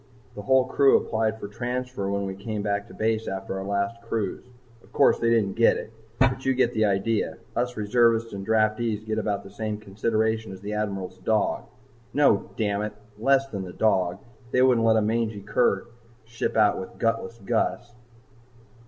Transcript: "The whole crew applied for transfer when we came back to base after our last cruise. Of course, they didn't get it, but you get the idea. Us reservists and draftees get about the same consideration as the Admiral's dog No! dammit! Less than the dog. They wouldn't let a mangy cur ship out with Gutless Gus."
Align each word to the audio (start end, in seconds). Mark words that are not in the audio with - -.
"The 0.33 0.41
whole 0.41 0.65
crew 0.65 0.97
applied 0.97 1.39
for 1.39 1.47
transfer 1.47 2.09
when 2.09 2.25
we 2.25 2.33
came 2.33 2.63
back 2.63 2.87
to 2.87 2.93
base 2.95 3.27
after 3.27 3.59
our 3.59 3.63
last 3.63 4.01
cruise. 4.01 4.43
Of 4.81 4.91
course, 4.91 5.19
they 5.19 5.29
didn't 5.29 5.53
get 5.53 5.77
it, 5.77 5.93
but 6.17 6.43
you 6.43 6.55
get 6.55 6.73
the 6.73 6.85
idea. 6.85 7.37
Us 7.55 7.77
reservists 7.77 8.33
and 8.33 8.43
draftees 8.43 9.05
get 9.05 9.19
about 9.19 9.43
the 9.43 9.51
same 9.51 9.77
consideration 9.77 10.51
as 10.51 10.61
the 10.61 10.73
Admiral's 10.73 11.19
dog 11.19 11.65
No! 12.15 12.49
dammit! 12.57 12.93
Less 13.19 13.45
than 13.49 13.61
the 13.63 13.73
dog. 13.73 14.17
They 14.49 14.63
wouldn't 14.63 14.87
let 14.87 14.97
a 14.97 15.03
mangy 15.03 15.41
cur 15.43 15.85
ship 16.25 16.57
out 16.57 16.79
with 16.79 16.97
Gutless 16.97 17.37
Gus." 17.37 17.93